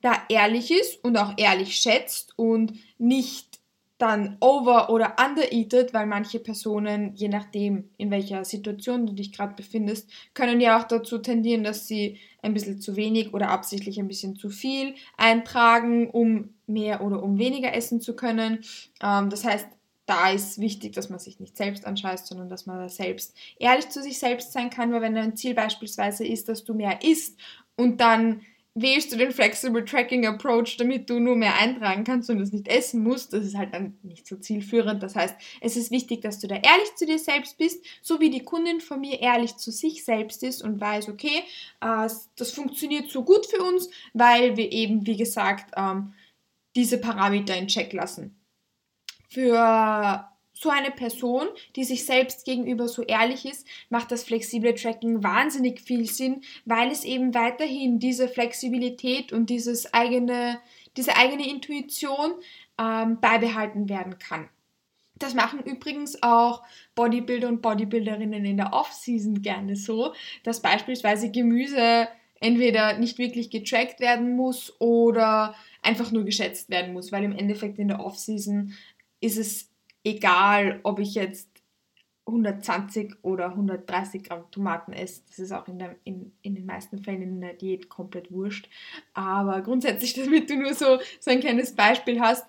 da 0.00 0.22
ehrlich 0.28 0.70
ist 0.70 1.04
und 1.04 1.16
auch 1.16 1.34
ehrlich 1.36 1.76
schätzt 1.76 2.32
und 2.36 2.72
nicht 2.98 3.47
dann 3.98 4.36
over- 4.40 4.90
oder 4.90 5.16
undereatet, 5.18 5.92
weil 5.92 6.06
manche 6.06 6.38
Personen, 6.38 7.14
je 7.14 7.28
nachdem, 7.28 7.90
in 7.96 8.12
welcher 8.12 8.44
Situation 8.44 9.06
du 9.06 9.12
dich 9.12 9.32
gerade 9.32 9.54
befindest, 9.54 10.08
können 10.34 10.60
ja 10.60 10.78
auch 10.78 10.84
dazu 10.84 11.18
tendieren, 11.18 11.64
dass 11.64 11.88
sie 11.88 12.18
ein 12.40 12.54
bisschen 12.54 12.80
zu 12.80 12.94
wenig 12.94 13.34
oder 13.34 13.50
absichtlich 13.50 13.98
ein 13.98 14.06
bisschen 14.06 14.36
zu 14.36 14.50
viel 14.50 14.94
eintragen, 15.16 16.08
um 16.10 16.54
mehr 16.68 17.02
oder 17.02 17.22
um 17.22 17.38
weniger 17.38 17.74
essen 17.74 18.00
zu 18.00 18.14
können. 18.14 18.60
Ähm, 19.02 19.30
das 19.30 19.44
heißt, 19.44 19.66
da 20.06 20.30
ist 20.30 20.58
wichtig, 20.58 20.94
dass 20.94 21.10
man 21.10 21.18
sich 21.18 21.40
nicht 21.40 21.56
selbst 21.56 21.84
anscheißt, 21.84 22.28
sondern 22.28 22.48
dass 22.48 22.66
man 22.66 22.78
da 22.78 22.88
selbst 22.88 23.36
ehrlich 23.58 23.90
zu 23.90 24.00
sich 24.00 24.18
selbst 24.18 24.52
sein 24.52 24.70
kann, 24.70 24.92
weil 24.92 25.02
wenn 25.02 25.14
dein 25.14 25.36
Ziel 25.36 25.54
beispielsweise 25.54 26.24
ist, 26.24 26.48
dass 26.48 26.64
du 26.64 26.72
mehr 26.72 27.02
isst 27.02 27.38
und 27.76 28.00
dann 28.00 28.42
wählst 28.80 29.12
du 29.12 29.16
den 29.16 29.32
Flexible 29.32 29.84
Tracking 29.84 30.26
Approach, 30.26 30.76
damit 30.76 31.08
du 31.08 31.18
nur 31.18 31.36
mehr 31.36 31.54
eintragen 31.58 32.04
kannst 32.04 32.30
und 32.30 32.40
es 32.40 32.52
nicht 32.52 32.68
essen 32.68 33.02
musst. 33.02 33.32
Das 33.32 33.44
ist 33.44 33.56
halt 33.56 33.74
dann 33.74 33.98
nicht 34.02 34.26
so 34.26 34.36
zielführend. 34.36 35.02
Das 35.02 35.16
heißt, 35.16 35.34
es 35.60 35.76
ist 35.76 35.90
wichtig, 35.90 36.22
dass 36.22 36.38
du 36.38 36.46
da 36.46 36.56
ehrlich 36.56 36.94
zu 36.96 37.06
dir 37.06 37.18
selbst 37.18 37.58
bist, 37.58 37.84
so 38.02 38.20
wie 38.20 38.30
die 38.30 38.44
Kundin 38.44 38.80
von 38.80 39.00
mir 39.00 39.20
ehrlich 39.20 39.56
zu 39.56 39.70
sich 39.70 40.04
selbst 40.04 40.42
ist 40.42 40.62
und 40.62 40.80
weiß, 40.80 41.08
okay, 41.08 41.42
äh, 41.80 42.08
das 42.36 42.50
funktioniert 42.52 43.10
so 43.10 43.24
gut 43.24 43.46
für 43.46 43.62
uns, 43.62 43.88
weil 44.14 44.56
wir 44.56 44.72
eben, 44.72 45.06
wie 45.06 45.16
gesagt, 45.16 45.72
ähm, 45.76 46.14
diese 46.76 46.98
Parameter 46.98 47.56
in 47.56 47.66
Check 47.66 47.92
lassen. 47.92 48.36
Für 49.28 50.28
so 50.60 50.70
eine 50.70 50.90
Person, 50.90 51.46
die 51.76 51.84
sich 51.84 52.04
selbst 52.04 52.44
gegenüber 52.44 52.88
so 52.88 53.02
ehrlich 53.02 53.46
ist, 53.46 53.66
macht 53.90 54.10
das 54.10 54.24
flexible 54.24 54.74
Tracking 54.74 55.22
wahnsinnig 55.22 55.80
viel 55.80 56.06
Sinn, 56.06 56.42
weil 56.64 56.90
es 56.90 57.04
eben 57.04 57.32
weiterhin 57.32 58.00
diese 58.00 58.26
Flexibilität 58.26 59.32
und 59.32 59.50
dieses 59.50 59.94
eigene, 59.94 60.58
diese 60.96 61.16
eigene 61.16 61.48
Intuition 61.48 62.32
ähm, 62.76 63.20
beibehalten 63.20 63.88
werden 63.88 64.18
kann. 64.18 64.48
Das 65.16 65.34
machen 65.34 65.60
übrigens 65.60 66.22
auch 66.22 66.64
Bodybuilder 66.96 67.48
und 67.48 67.62
Bodybuilderinnen 67.62 68.44
in 68.44 68.56
der 68.56 68.72
Off-Season 68.72 69.42
gerne 69.42 69.76
so, 69.76 70.12
dass 70.42 70.60
beispielsweise 70.60 71.30
Gemüse 71.30 72.08
entweder 72.40 72.98
nicht 72.98 73.18
wirklich 73.18 73.50
getrackt 73.50 74.00
werden 74.00 74.34
muss 74.34 74.74
oder 74.80 75.54
einfach 75.82 76.10
nur 76.10 76.24
geschätzt 76.24 76.68
werden 76.70 76.92
muss, 76.92 77.12
weil 77.12 77.24
im 77.24 77.36
Endeffekt 77.36 77.78
in 77.78 77.88
der 77.88 78.00
Off-Season 78.00 78.72
ist 79.20 79.38
es 79.38 79.67
egal, 80.16 80.80
ob 80.82 80.98
ich 80.98 81.14
jetzt 81.14 81.48
120 82.28 83.16
oder 83.22 83.46
130 83.50 84.22
Gramm 84.22 84.50
Tomaten 84.50 84.92
esse. 84.92 85.22
Das 85.28 85.38
ist 85.38 85.52
auch 85.52 85.66
in, 85.66 85.78
der, 85.78 85.96
in, 86.04 86.32
in 86.42 86.54
den 86.54 86.66
meisten 86.66 86.98
Fällen 86.98 87.22
in 87.22 87.40
der 87.40 87.54
Diät 87.54 87.88
komplett 87.88 88.30
wurscht. 88.30 88.68
Aber 89.14 89.62
grundsätzlich, 89.62 90.12
damit 90.24 90.50
du 90.50 90.56
nur 90.56 90.74
so, 90.74 90.98
so 91.20 91.30
ein 91.30 91.40
kleines 91.40 91.74
Beispiel 91.74 92.20
hast, 92.20 92.46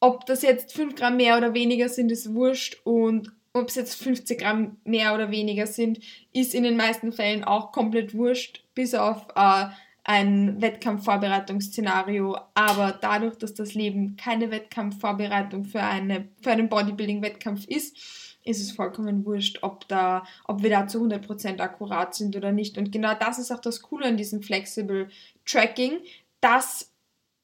ob 0.00 0.26
das 0.26 0.42
jetzt 0.42 0.72
5 0.72 0.94
Gramm 0.94 1.16
mehr 1.16 1.38
oder 1.38 1.54
weniger 1.54 1.88
sind, 1.88 2.12
ist 2.12 2.34
wurscht. 2.34 2.80
Und 2.84 3.32
ob 3.54 3.68
es 3.68 3.76
jetzt 3.76 4.02
50 4.02 4.38
Gramm 4.38 4.76
mehr 4.84 5.14
oder 5.14 5.30
weniger 5.30 5.66
sind, 5.66 6.00
ist 6.32 6.54
in 6.54 6.64
den 6.64 6.76
meisten 6.76 7.12
Fällen 7.12 7.44
auch 7.44 7.72
komplett 7.72 8.14
wurscht, 8.14 8.64
bis 8.74 8.94
auf 8.94 9.28
äh, 9.34 9.66
ein 10.08 10.62
Wettkampfvorbereitungsszenario, 10.62 12.38
aber 12.54 12.96
dadurch, 13.00 13.36
dass 13.38 13.54
das 13.54 13.74
Leben 13.74 14.16
keine 14.16 14.52
Wettkampfvorbereitung 14.52 15.64
für, 15.64 15.82
eine, 15.82 16.28
für 16.40 16.52
einen 16.52 16.68
Bodybuilding-Wettkampf 16.68 17.66
ist, 17.66 17.98
ist 18.44 18.60
es 18.60 18.70
vollkommen 18.70 19.26
wurscht, 19.26 19.58
ob, 19.62 19.88
da, 19.88 20.24
ob 20.44 20.62
wir 20.62 20.70
da 20.70 20.86
zu 20.86 21.02
100% 21.02 21.58
akkurat 21.58 22.14
sind 22.14 22.36
oder 22.36 22.52
nicht. 22.52 22.78
Und 22.78 22.92
genau 22.92 23.14
das 23.14 23.40
ist 23.40 23.50
auch 23.50 23.58
das 23.58 23.82
Coole 23.82 24.06
an 24.06 24.16
diesem 24.16 24.42
Flexible 24.42 25.08
Tracking, 25.44 25.98
dass 26.40 26.92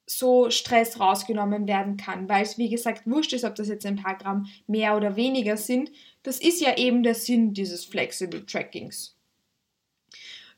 so 0.06 0.48
Stress 0.50 1.00
rausgenommen 1.00 1.66
werden 1.66 1.96
kann, 1.96 2.28
weil 2.28 2.44
es 2.44 2.58
wie 2.58 2.68
gesagt 2.68 3.08
wurscht 3.08 3.32
ist, 3.32 3.44
ob 3.44 3.56
das 3.56 3.66
jetzt 3.66 3.86
ein 3.86 3.96
paar 3.96 4.16
Gramm 4.16 4.46
mehr 4.68 4.96
oder 4.96 5.16
weniger 5.16 5.56
sind. 5.56 5.90
Das 6.22 6.38
ist 6.38 6.60
ja 6.60 6.76
eben 6.76 7.02
der 7.02 7.16
Sinn 7.16 7.54
dieses 7.54 7.84
Flexible 7.84 8.46
Trackings. 8.46 9.16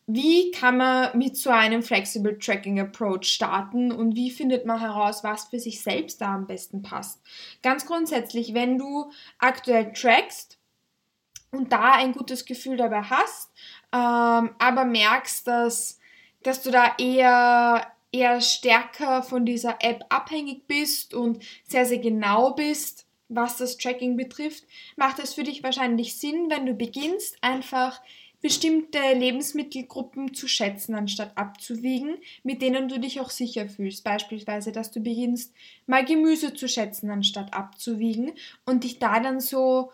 Wie 0.07 0.51
kann 0.51 0.77
man 0.77 1.17
mit 1.17 1.37
so 1.37 1.49
einem 1.49 1.83
Flexible 1.83 2.39
Tracking 2.39 2.79
Approach 2.79 3.25
starten 3.25 3.91
und 3.91 4.15
wie 4.15 4.31
findet 4.31 4.67
man 4.67 4.81
heraus, 4.81 5.25
was 5.25 5.45
für 5.45 5.59
sich 5.59 5.83
selbst 5.83 6.21
da 6.21 6.35
am 6.35 6.47
besten 6.47 6.83
passt? 6.83 7.23
Ganz 7.63 7.87
grundsätzlich, 7.87 8.53
wenn 8.53 8.77
du 8.79 9.11
aktuell 9.39 9.93
trackst 9.95 10.59
und 11.53 11.73
da 11.73 11.95
ein 11.95 12.13
gutes 12.13 12.45
Gefühl 12.45 12.77
dabei 12.77 13.03
hast, 13.03 13.51
ähm, 13.93 14.51
aber 14.59 14.85
merkst, 14.85 15.47
dass, 15.47 15.99
dass 16.43 16.63
du 16.63 16.71
da 16.71 16.95
eher, 16.99 17.87
eher 18.13 18.43
stärker 18.43 19.23
von 19.23 19.47
dieser 19.47 19.79
App 19.81 20.05
abhängig 20.11 20.67
bist 20.67 21.15
und 21.15 21.43
sehr, 21.67 21.87
sehr 21.87 21.99
genau 21.99 22.53
bist, 22.53 23.07
was 23.29 23.57
das 23.57 23.79
Tracking 23.79 24.19
betrifft, 24.19 24.65
macht 24.97 25.19
es 25.19 25.33
für 25.33 25.45
dich 25.45 25.63
wahrscheinlich 25.63 26.19
Sinn, 26.19 26.51
wenn 26.51 26.67
du 26.67 26.75
beginnst, 26.75 27.39
einfach 27.41 28.03
bestimmte 28.45 28.99
Lebensmittelgruppen 29.15 30.35
zu 30.35 30.49
schätzen, 30.49 30.95
anstatt 30.95 31.35
abzuwiegen, 31.39 32.19
mit 32.43 32.61
denen 32.61 32.91
du 32.91 33.01
dich 33.01 33.19
auch 33.23 33.31
sicher 33.31 33.71
fühlst. 33.71 34.05
Beispielsweise, 34.05 34.71
dass 34.71 34.91
du 34.91 35.01
beginnst, 35.01 35.55
mal 35.87 36.05
Gemüse 36.05 36.53
zu 36.53 36.69
schätzen, 36.69 37.09
anstatt 37.09 37.55
abzuwiegen 37.55 38.33
und 38.67 38.85
dich 38.85 38.99
da 38.99 39.19
dann 39.19 39.41
so 39.41 39.93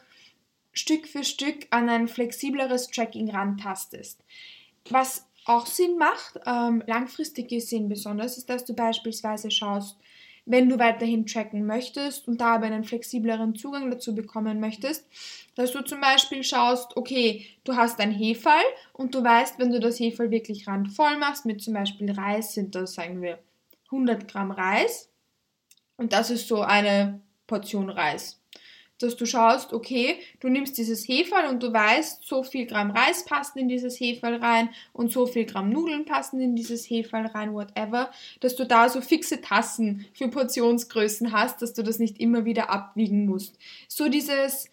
Stück 0.73 1.07
für 1.07 1.23
Stück 1.23 1.69
an 1.71 1.89
ein 1.89 2.09
flexibleres 2.09 2.89
Tracking 2.89 3.31
rantastest. 3.31 4.19
Was 4.89 5.29
auch 5.45 5.67
Sinn 5.67 5.97
macht, 5.97 6.41
ähm, 6.45 6.83
langfristig 6.89 7.51
gesehen 7.51 7.89
besonders, 7.89 8.37
ist, 8.37 8.51
dass 8.51 8.65
du 8.65 8.75
beispielsweise 8.75 9.53
schaust, 9.53 9.97
wenn 10.47 10.69
du 10.69 10.79
weiterhin 10.79 11.27
tracken 11.27 11.67
möchtest 11.67 12.27
und 12.27 12.41
da 12.41 12.55
aber 12.55 12.67
einen 12.67 12.85
flexibleren 12.85 13.55
Zugang 13.55 13.91
dazu 13.91 14.15
bekommen 14.15 14.61
möchtest, 14.61 15.07
dass 15.55 15.73
du 15.73 15.83
zum 15.83 16.01
Beispiel 16.01 16.43
schaust, 16.43 16.97
okay, 16.97 17.47
du 17.65 17.77
hast 17.77 18.01
ein 18.01 18.11
Hefall 18.11 18.65
und 18.93 19.15
du 19.15 19.23
weißt, 19.23 19.59
wenn 19.59 19.71
du 19.71 19.81
das 19.81 20.01
Hefall 20.01 20.31
wirklich 20.31 20.67
randvoll 20.67 21.19
machst, 21.19 21.47
mit 21.47 21.63
zum 21.63 21.75
Beispiel 21.75 22.11
Reis 22.11 22.55
sind 22.55 22.75
das, 22.75 22.95
sagen 22.95 23.23
wir, 23.23 23.39
100 23.87 24.29
Gramm 24.29 24.51
Reis. 24.51 25.11
Und 25.97 26.13
das 26.13 26.31
ist 26.31 26.49
so 26.49 26.63
eine 26.63 27.21
Portion 27.47 27.91
Reis 27.91 28.40
dass 29.01 29.17
du 29.17 29.27
schaust, 29.27 29.73
okay, 29.73 30.19
du 30.41 30.49
nimmst 30.49 30.79
dieses 30.79 31.07
Heferl 31.09 31.49
und 31.49 31.63
du 31.63 31.73
weißt, 31.73 32.25
so 32.25 32.43
viel 32.43 32.67
Gramm 32.67 32.91
Reis 32.91 33.25
passen 33.25 33.59
in 33.59 33.69
dieses 33.69 33.99
Heferl 33.99 34.37
rein 34.37 34.69
und 34.93 35.11
so 35.11 35.27
viel 35.27 35.47
Gramm 35.47 35.71
Nudeln 35.71 36.05
passen 36.05 36.41
in 36.41 36.55
dieses 36.55 36.89
Heferl 36.89 37.27
rein, 37.27 37.55
whatever, 37.55 38.11
dass 38.41 38.57
du 38.57 38.65
da 38.65 38.89
so 38.89 39.01
fixe 39.01 39.41
Tassen 39.41 40.07
für 40.13 40.29
Portionsgrößen 40.29 41.33
hast, 41.33 41.63
dass 41.63 41.73
du 41.73 41.83
das 41.83 41.99
nicht 41.99 42.21
immer 42.21 42.45
wieder 42.45 42.71
abwiegen 42.71 43.27
musst. 43.27 43.59
So 43.89 44.09
dieses 44.09 44.71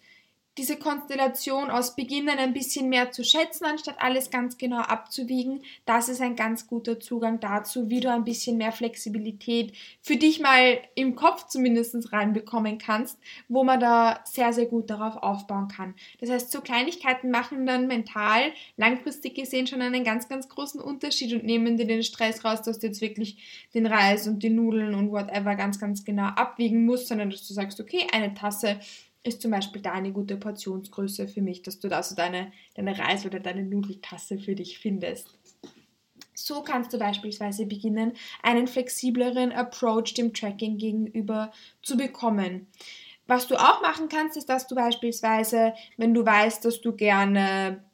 diese 0.58 0.76
Konstellation 0.76 1.70
aus 1.70 1.94
Beginn 1.94 2.28
ein 2.28 2.52
bisschen 2.52 2.88
mehr 2.88 3.12
zu 3.12 3.24
schätzen, 3.24 3.64
anstatt 3.64 3.96
alles 4.00 4.30
ganz 4.30 4.58
genau 4.58 4.80
abzuwiegen, 4.80 5.62
das 5.86 6.08
ist 6.08 6.20
ein 6.20 6.34
ganz 6.34 6.66
guter 6.66 6.98
Zugang 6.98 7.38
dazu, 7.38 7.88
wie 7.88 8.00
du 8.00 8.10
ein 8.10 8.24
bisschen 8.24 8.58
mehr 8.58 8.72
Flexibilität 8.72 9.72
für 10.02 10.16
dich 10.16 10.40
mal 10.40 10.80
im 10.96 11.14
Kopf 11.14 11.46
zumindest 11.46 12.12
reinbekommen 12.12 12.78
kannst, 12.78 13.18
wo 13.48 13.62
man 13.62 13.78
da 13.78 14.20
sehr, 14.24 14.52
sehr 14.52 14.66
gut 14.66 14.90
darauf 14.90 15.16
aufbauen 15.22 15.68
kann. 15.68 15.94
Das 16.20 16.28
heißt, 16.28 16.50
so 16.50 16.60
Kleinigkeiten 16.60 17.30
machen 17.30 17.64
dann 17.64 17.86
mental 17.86 18.52
langfristig 18.76 19.36
gesehen 19.36 19.68
schon 19.68 19.80
einen 19.80 20.04
ganz, 20.04 20.28
ganz 20.28 20.48
großen 20.48 20.80
Unterschied 20.80 21.32
und 21.34 21.44
nehmen 21.44 21.76
dir 21.76 21.86
den 21.86 22.02
Stress 22.02 22.44
raus, 22.44 22.62
dass 22.62 22.80
du 22.80 22.88
jetzt 22.88 23.00
wirklich 23.00 23.68
den 23.74 23.86
Reis 23.86 24.26
und 24.26 24.42
die 24.42 24.50
Nudeln 24.50 24.94
und 24.94 25.12
whatever 25.12 25.54
ganz, 25.54 25.78
ganz 25.78 26.04
genau 26.04 26.26
abwiegen 26.26 26.84
musst, 26.84 27.08
sondern 27.08 27.30
dass 27.30 27.46
du 27.46 27.54
sagst, 27.54 27.80
okay, 27.80 28.06
eine 28.12 28.34
Tasse 28.34 28.80
ist 29.28 29.42
zum 29.42 29.50
Beispiel 29.50 29.82
da 29.82 29.92
eine 29.92 30.12
gute 30.12 30.36
Portionsgröße 30.36 31.28
für 31.28 31.42
mich, 31.42 31.62
dass 31.62 31.78
du 31.78 31.88
da 31.88 32.02
so 32.02 32.14
deine, 32.14 32.52
deine 32.74 32.98
Reis- 32.98 33.26
oder 33.26 33.40
deine 33.40 33.62
Nudeltasse 33.62 34.38
für 34.38 34.54
dich 34.54 34.78
findest. 34.78 35.38
So 36.34 36.62
kannst 36.62 36.92
du 36.92 36.98
beispielsweise 36.98 37.66
beginnen, 37.66 38.12
einen 38.42 38.68
flexibleren 38.68 39.52
Approach 39.52 40.14
dem 40.14 40.32
Tracking 40.32 40.78
gegenüber 40.78 41.52
zu 41.82 41.96
bekommen. 41.96 42.68
Was 43.26 43.46
du 43.46 43.56
auch 43.56 43.82
machen 43.82 44.08
kannst, 44.08 44.36
ist, 44.36 44.48
dass 44.48 44.66
du 44.66 44.74
beispielsweise, 44.74 45.74
wenn 45.96 46.14
du 46.14 46.24
weißt, 46.24 46.64
dass 46.64 46.80
du 46.80 46.92
gerne 46.92 47.84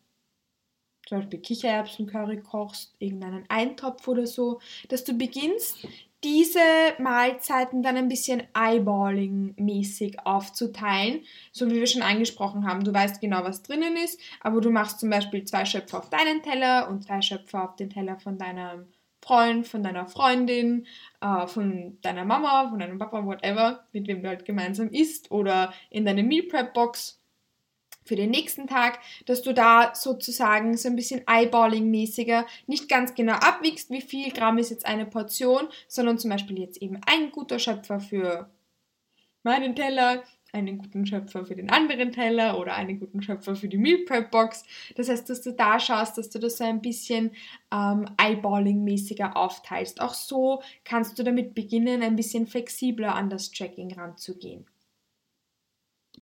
zum 1.08 1.18
Beispiel 1.18 1.40
Kichererbsencurry 1.40 2.40
kochst, 2.42 2.94
irgendeinen 2.98 3.44
Eintopf 3.48 4.06
oder 4.08 4.26
so, 4.26 4.60
dass 4.88 5.04
du 5.04 5.14
beginnst, 5.14 5.86
diese 6.24 6.58
Mahlzeiten 6.98 7.82
dann 7.82 7.96
ein 7.96 8.08
bisschen 8.08 8.42
Eyeballing-mäßig 8.54 10.20
aufzuteilen, 10.24 11.20
so 11.52 11.70
wie 11.70 11.74
wir 11.74 11.86
schon 11.86 12.02
angesprochen 12.02 12.66
haben. 12.66 12.82
Du 12.82 12.94
weißt 12.94 13.20
genau, 13.20 13.44
was 13.44 13.62
drinnen 13.62 13.96
ist, 13.96 14.18
aber 14.40 14.60
du 14.60 14.70
machst 14.70 15.00
zum 15.00 15.10
Beispiel 15.10 15.44
zwei 15.44 15.66
Schöpfe 15.66 15.98
auf 15.98 16.08
deinen 16.08 16.42
Teller 16.42 16.88
und 16.88 17.04
zwei 17.04 17.20
Schöpfe 17.20 17.60
auf 17.60 17.76
den 17.76 17.90
Teller 17.90 18.18
von 18.18 18.38
deinem 18.38 18.86
Freund, 19.20 19.66
von 19.66 19.82
deiner 19.82 20.06
Freundin, 20.06 20.86
äh, 21.20 21.46
von 21.46 21.98
deiner 22.02 22.24
Mama, 22.24 22.68
von 22.68 22.78
deinem 22.78 22.98
Papa, 22.98 23.24
whatever, 23.24 23.84
mit 23.92 24.06
wem 24.06 24.22
du 24.22 24.28
halt 24.28 24.44
gemeinsam 24.44 24.88
isst 24.88 25.30
oder 25.30 25.72
in 25.90 26.04
deine 26.04 26.22
Meal 26.22 26.44
Prep 26.44 26.74
Box 26.74 27.23
für 28.04 28.16
den 28.16 28.30
nächsten 28.30 28.66
Tag, 28.66 28.98
dass 29.26 29.42
du 29.42 29.52
da 29.52 29.94
sozusagen 29.94 30.76
so 30.76 30.88
ein 30.88 30.96
bisschen 30.96 31.22
Eyeballing-mäßiger 31.26 32.46
nicht 32.66 32.88
ganz 32.88 33.14
genau 33.14 33.34
abwiegst, 33.34 33.90
wie 33.90 34.02
viel 34.02 34.30
Gramm 34.30 34.58
ist 34.58 34.70
jetzt 34.70 34.86
eine 34.86 35.06
Portion, 35.06 35.68
sondern 35.88 36.18
zum 36.18 36.30
Beispiel 36.30 36.58
jetzt 36.58 36.80
eben 36.80 37.00
ein 37.06 37.32
guter 37.32 37.58
Schöpfer 37.58 38.00
für 38.00 38.50
meinen 39.42 39.74
Teller, 39.74 40.22
einen 40.52 40.78
guten 40.78 41.04
Schöpfer 41.04 41.44
für 41.44 41.56
den 41.56 41.70
anderen 41.70 42.12
Teller 42.12 42.58
oder 42.58 42.74
einen 42.76 43.00
guten 43.00 43.22
Schöpfer 43.22 43.56
für 43.56 43.68
die 43.68 43.76
Meal 43.76 44.04
Prep 44.06 44.30
Box. 44.30 44.64
Das 44.94 45.08
heißt, 45.08 45.28
dass 45.28 45.42
du 45.42 45.52
da 45.52 45.80
schaust, 45.80 46.16
dass 46.16 46.30
du 46.30 46.38
das 46.38 46.58
so 46.58 46.64
ein 46.64 46.80
bisschen 46.80 47.32
ähm, 47.72 48.06
Eyeballing-mäßiger 48.18 49.36
aufteilst. 49.36 50.00
Auch 50.00 50.14
so 50.14 50.62
kannst 50.84 51.18
du 51.18 51.24
damit 51.24 51.54
beginnen, 51.54 52.02
ein 52.02 52.16
bisschen 52.16 52.46
flexibler 52.46 53.14
an 53.14 53.30
das 53.30 53.50
Tracking 53.50 53.92
ranzugehen 53.94 54.66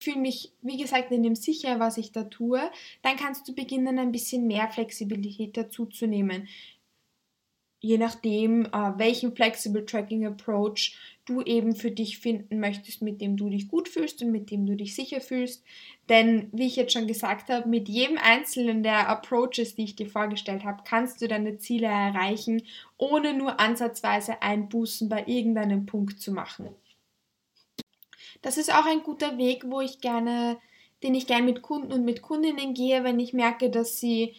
fühle 0.01 0.19
mich, 0.19 0.51
wie 0.61 0.77
gesagt, 0.77 1.11
in 1.11 1.23
dem 1.23 1.35
sicher, 1.35 1.79
was 1.79 1.97
ich 1.97 2.11
da 2.11 2.23
tue, 2.23 2.59
dann 3.03 3.17
kannst 3.17 3.47
du 3.47 3.53
beginnen, 3.53 3.99
ein 3.99 4.11
bisschen 4.11 4.47
mehr 4.47 4.67
Flexibilität 4.69 5.55
dazuzunehmen. 5.55 6.47
Je 7.83 7.97
nachdem, 7.97 8.65
äh, 8.65 8.91
welchen 8.97 9.35
Flexible 9.35 9.85
Tracking 9.85 10.25
Approach 10.25 10.95
du 11.25 11.41
eben 11.41 11.75
für 11.75 11.89
dich 11.89 12.19
finden 12.19 12.59
möchtest, 12.59 13.01
mit 13.01 13.21
dem 13.21 13.37
du 13.37 13.49
dich 13.49 13.69
gut 13.69 13.89
fühlst 13.89 14.21
und 14.21 14.31
mit 14.31 14.51
dem 14.51 14.65
du 14.65 14.75
dich 14.75 14.95
sicher 14.95 15.21
fühlst. 15.21 15.63
Denn, 16.09 16.49
wie 16.51 16.67
ich 16.67 16.75
jetzt 16.75 16.93
schon 16.93 17.07
gesagt 17.07 17.49
habe, 17.49 17.67
mit 17.67 17.89
jedem 17.89 18.17
einzelnen 18.19 18.83
der 18.83 19.07
Approaches, 19.07 19.75
die 19.75 19.83
ich 19.83 19.95
dir 19.95 20.07
vorgestellt 20.07 20.63
habe, 20.63 20.83
kannst 20.85 21.21
du 21.21 21.27
deine 21.27 21.57
Ziele 21.57 21.87
erreichen, 21.87 22.63
ohne 22.97 23.33
nur 23.33 23.59
ansatzweise 23.59 24.41
Einbußen 24.41 25.09
bei 25.09 25.23
irgendeinem 25.25 25.85
Punkt 25.87 26.19
zu 26.19 26.31
machen. 26.31 26.69
Das 28.41 28.57
ist 28.57 28.73
auch 28.73 28.85
ein 28.85 29.03
guter 29.03 29.37
Weg, 29.37 29.63
wo 29.67 29.81
ich 29.81 29.99
gerne, 30.01 30.59
den 31.03 31.15
ich 31.15 31.27
gerne 31.27 31.43
mit 31.45 31.61
Kunden 31.61 31.91
und 31.93 32.05
mit 32.05 32.21
Kundinnen 32.21 32.73
gehe, 32.73 33.03
wenn 33.03 33.19
ich 33.19 33.33
merke, 33.33 33.69
dass 33.69 33.99
sie 33.99 34.35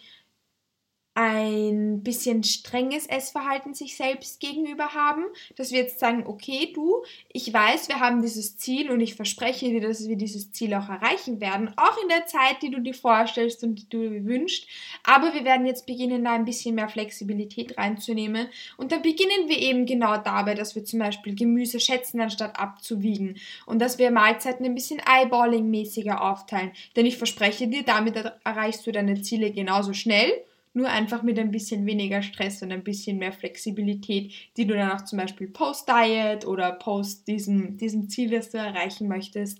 ein 1.15 2.01
bisschen 2.01 2.43
strenges 2.43 3.05
Essverhalten 3.05 3.75
sich 3.75 3.95
selbst 3.95 4.39
gegenüber 4.39 4.95
haben, 4.95 5.25
dass 5.55 5.71
wir 5.71 5.79
jetzt 5.79 5.99
sagen, 5.99 6.25
okay, 6.25 6.71
du, 6.73 7.03
ich 7.31 7.53
weiß, 7.53 7.87
wir 7.87 7.99
haben 7.99 8.23
dieses 8.23 8.57
Ziel 8.57 8.89
und 8.89 8.99
ich 8.99 9.13
verspreche 9.13 9.69
dir, 9.69 9.81
dass 9.81 10.07
wir 10.07 10.15
dieses 10.15 10.51
Ziel 10.51 10.73
auch 10.73 10.89
erreichen 10.89 11.39
werden, 11.39 11.71
auch 11.77 12.01
in 12.01 12.09
der 12.09 12.25
Zeit, 12.25 12.63
die 12.63 12.71
du 12.71 12.81
dir 12.81 12.95
vorstellst 12.95 13.63
und 13.63 13.75
die 13.75 13.89
du 13.89 14.09
dir 14.09 14.25
wünschst, 14.25 14.67
aber 15.03 15.35
wir 15.35 15.43
werden 15.43 15.67
jetzt 15.67 15.85
beginnen, 15.85 16.23
da 16.23 16.33
ein 16.33 16.45
bisschen 16.45 16.75
mehr 16.75 16.89
Flexibilität 16.89 17.77
reinzunehmen. 17.77 18.47
Und 18.77 18.91
dann 18.91 19.01
beginnen 19.03 19.47
wir 19.47 19.57
eben 19.57 19.85
genau 19.85 20.17
dabei, 20.17 20.55
dass 20.55 20.75
wir 20.75 20.83
zum 20.83 20.99
Beispiel 20.99 21.35
Gemüse 21.35 21.79
schätzen, 21.79 22.21
anstatt 22.21 22.59
abzuwiegen. 22.59 23.37
Und 23.65 23.79
dass 23.79 23.99
wir 23.99 24.09
Mahlzeiten 24.09 24.65
ein 24.65 24.75
bisschen 24.75 24.99
Eyeballing-mäßiger 24.99 26.21
aufteilen, 26.21 26.71
denn 26.95 27.05
ich 27.05 27.17
verspreche 27.17 27.67
dir, 27.67 27.83
damit 27.83 28.15
erreichst 28.43 28.87
du 28.87 28.91
deine 28.91 29.21
Ziele 29.21 29.51
genauso 29.51 29.93
schnell 29.93 30.33
nur 30.73 30.89
einfach 30.89 31.21
mit 31.21 31.37
ein 31.39 31.51
bisschen 31.51 31.85
weniger 31.85 32.21
Stress 32.21 32.61
und 32.61 32.71
ein 32.71 32.83
bisschen 32.83 33.17
mehr 33.17 33.31
Flexibilität, 33.31 34.33
die 34.57 34.65
du 34.65 34.75
dann 34.75 34.91
auch 34.91 35.05
zum 35.05 35.19
Beispiel 35.19 35.47
post-Diet 35.47 36.45
oder 36.45 36.71
post 36.71 37.27
diesem, 37.27 37.77
diesem 37.77 38.09
Ziel, 38.09 38.31
das 38.31 38.49
du 38.49 38.57
erreichen 38.57 39.07
möchtest. 39.07 39.59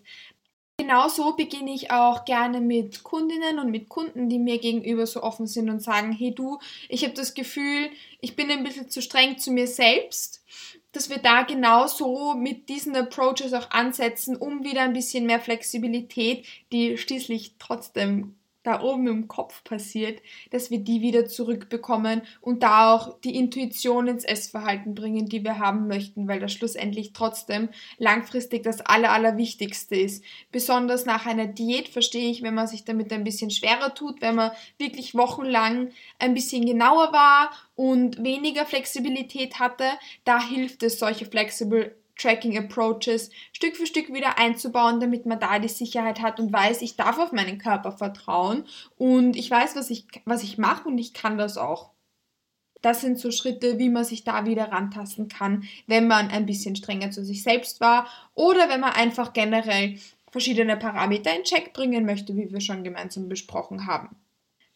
Genauso 0.77 1.36
beginne 1.36 1.72
ich 1.72 1.91
auch 1.91 2.25
gerne 2.25 2.60
mit 2.60 3.03
Kundinnen 3.03 3.60
und 3.60 3.70
mit 3.70 3.89
Kunden, 3.89 4.27
die 4.27 4.39
mir 4.39 4.58
gegenüber 4.58 5.05
so 5.05 5.22
offen 5.22 5.46
sind 5.46 5.70
und 5.70 5.84
sagen, 5.84 6.12
hey 6.12 6.34
du, 6.34 6.58
ich 6.89 7.03
habe 7.03 7.13
das 7.13 7.36
Gefühl, 7.36 7.91
ich 8.22 8.36
bin 8.36 8.50
ein 8.50 8.63
bisschen 8.63 8.89
zu 8.89 9.03
streng 9.03 9.38
zu 9.38 9.51
mir 9.51 9.67
selbst, 9.67 10.43
dass 10.91 11.12
wir 11.12 11.20
da 11.20 11.43
genauso 11.43 12.34
mit 12.34 12.70
diesen 12.70 12.96
Approaches 12.96 13.53
auch 13.53 13.70
ansetzen, 13.70 14.36
um 14.36 14.63
wieder 14.63 14.82
ein 14.82 14.93
bisschen 14.93 15.27
mehr 15.27 15.39
Flexibilität, 15.39 16.46
die 16.72 16.98
schließlich 16.98 17.55
trotzdem 17.60 18.36
da 18.63 18.82
oben 18.82 19.08
im 19.08 19.27
Kopf 19.27 19.63
passiert, 19.63 20.22
dass 20.51 20.72
wir 20.72 20.79
die 20.79 21.01
wieder 21.01 21.25
zurückbekommen 21.25 22.22
und 22.41 22.63
da 22.63 22.93
auch 22.93 23.20
die 23.22 23.36
Intuition 23.36 24.08
ins 24.08 24.24
Essverhalten 24.24 24.96
bringen, 24.96 25.27
die 25.27 25.43
wir 25.43 25.60
haben 25.60 25.88
möchten, 25.88 26.27
weil 26.27 26.39
das 26.39 26.53
schlussendlich 26.53 27.13
trotzdem 27.13 27.70
langfristig 27.98 28.63
das 28.63 28.82
Aller, 28.82 29.12
Allerwichtigste 29.12 29.96
ist. 29.96 30.24
Besonders 30.51 31.05
nach 31.05 31.25
einer 31.25 31.48
Diät 31.48 31.89
verstehe 31.89 32.32
ich, 32.32 32.41
wenn 32.41 32.55
man 32.55 32.67
sich 32.67 32.86
damit 32.86 33.12
ein 33.12 33.24
bisschen 33.24 33.51
schwerer 33.51 33.93
tut, 33.93 34.22
wenn 34.22 34.36
man 34.36 34.51
wirklich 34.77 35.15
wochenlang 35.15 35.91
ein 36.20 36.34
bisschen 36.34 36.65
genauer 36.65 37.12
war 37.12 37.51
und 37.75 38.24
weniger 38.24 38.65
Flexibilität 38.65 39.60
hatte, 39.60 39.86
da 40.24 40.41
hilft 40.41 40.84
es, 40.84 41.00
solche 41.00 41.25
Flexible 41.25 41.96
Tracking 42.17 42.58
Approaches 42.58 43.32
Stück 43.51 43.75
für 43.75 43.88
Stück 43.88 44.13
wieder 44.13 44.38
einzubauen, 44.38 45.00
damit 45.00 45.25
man 45.25 45.39
da 45.39 45.60
die 45.60 45.67
Sicherheit 45.67 46.22
hat 46.22 46.39
und 46.39 46.53
weiß, 46.53 46.82
ich 46.82 46.96
darf 46.96 47.17
auf 47.20 47.32
meinen 47.32 47.58
Körper 47.58 47.91
vertrauen 47.91 48.65
und 48.98 49.36
ich 49.36 49.50
weiß, 49.50 49.75
was 49.75 49.89
ich, 49.89 50.05
was 50.25 50.43
ich 50.43 50.58
mache 50.58 50.88
und 50.88 50.98
ich 50.98 51.13
kann 51.13 51.38
das 51.38 51.58
auch. 51.58 51.91
Das 52.82 53.00
sind 53.00 53.17
so 53.17 53.32
Schritte, 53.32 53.79
wie 53.79 53.89
man 53.89 54.03
sich 54.03 54.25
da 54.25 54.46
wieder 54.46 54.72
rantasten 54.72 55.29
kann, 55.29 55.63
wenn 55.88 56.05
man 56.05 56.29
ein 56.29 56.46
bisschen 56.46 56.75
strenger 56.75 57.12
zu 57.12 57.24
sich 57.24 57.41
selbst 57.41 57.79
war 57.79 58.08
oder 58.36 58.67
wenn 58.70 58.82
man 58.82 58.91
einfach 58.91 59.32
generell 59.32 59.98
verschiedene 60.32 60.75
Parameter 60.75 61.34
in 61.36 61.43
Check 61.43 61.74
bringen 61.74 62.05
möchte, 62.05 62.36
wie 62.36 62.51
wir 62.51 62.60
schon 62.60 62.84
gemeinsam 62.84 63.29
besprochen 63.29 63.88
haben. 63.88 64.15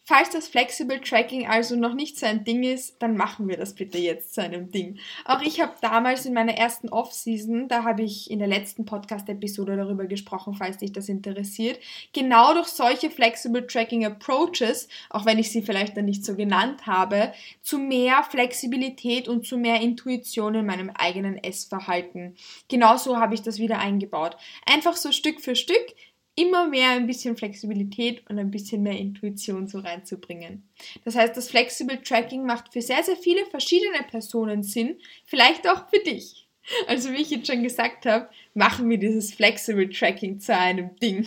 Falls 0.08 0.30
das 0.30 0.48
Flexible 0.48 1.02
Tracking 1.02 1.46
also 1.48 1.76
noch 1.76 1.92
nicht 1.92 2.18
so 2.18 2.24
ein 2.24 2.42
Ding 2.42 2.62
ist, 2.62 2.96
dann 3.02 3.14
machen 3.14 3.46
wir 3.46 3.58
das 3.58 3.74
bitte 3.74 3.98
jetzt 3.98 4.32
zu 4.32 4.40
einem 4.40 4.70
Ding. 4.70 4.98
Auch 5.26 5.42
ich 5.42 5.60
habe 5.60 5.74
damals 5.82 6.24
in 6.24 6.32
meiner 6.32 6.54
ersten 6.54 6.88
Off-Season, 6.88 7.68
da 7.68 7.84
habe 7.84 8.04
ich 8.04 8.30
in 8.30 8.38
der 8.38 8.48
letzten 8.48 8.86
Podcast-Episode 8.86 9.76
darüber 9.76 10.06
gesprochen, 10.06 10.54
falls 10.54 10.78
dich 10.78 10.94
das 10.94 11.10
interessiert, 11.10 11.78
genau 12.14 12.54
durch 12.54 12.68
solche 12.68 13.10
Flexible 13.10 13.66
Tracking 13.66 14.06
Approaches, 14.06 14.88
auch 15.10 15.26
wenn 15.26 15.38
ich 15.38 15.50
sie 15.50 15.60
vielleicht 15.60 15.94
dann 15.94 16.06
nicht 16.06 16.24
so 16.24 16.34
genannt 16.34 16.86
habe, 16.86 17.34
zu 17.60 17.78
mehr 17.78 18.22
Flexibilität 18.22 19.28
und 19.28 19.46
zu 19.46 19.58
mehr 19.58 19.82
Intuition 19.82 20.54
in 20.54 20.64
meinem 20.64 20.88
eigenen 20.88 21.36
Essverhalten. 21.36 22.34
Genauso 22.68 23.18
habe 23.18 23.34
ich 23.34 23.42
das 23.42 23.58
wieder 23.58 23.78
eingebaut. 23.78 24.38
Einfach 24.64 24.96
so 24.96 25.12
Stück 25.12 25.42
für 25.42 25.54
Stück 25.54 25.94
immer 26.38 26.68
mehr 26.68 26.90
ein 26.90 27.06
bisschen 27.06 27.36
Flexibilität 27.36 28.22
und 28.30 28.38
ein 28.38 28.50
bisschen 28.50 28.82
mehr 28.82 28.96
Intuition 28.96 29.66
so 29.66 29.80
reinzubringen. 29.80 30.68
Das 31.04 31.16
heißt, 31.16 31.36
das 31.36 31.50
Flexible 31.50 32.00
Tracking 32.00 32.46
macht 32.46 32.72
für 32.72 32.80
sehr, 32.80 33.02
sehr 33.02 33.16
viele 33.16 33.44
verschiedene 33.46 34.04
Personen 34.08 34.62
Sinn, 34.62 34.98
vielleicht 35.24 35.68
auch 35.68 35.88
für 35.88 35.98
dich. 35.98 36.47
Also 36.86 37.12
wie 37.12 37.22
ich 37.22 37.30
jetzt 37.30 37.46
schon 37.46 37.62
gesagt 37.62 38.06
habe, 38.06 38.28
machen 38.54 38.90
wir 38.90 38.98
dieses 38.98 39.32
Flexible 39.32 39.88
Tracking 39.88 40.38
zu 40.40 40.54
einem 40.54 40.94
Ding. 40.96 41.26